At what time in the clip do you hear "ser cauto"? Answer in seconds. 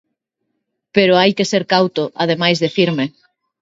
1.51-2.03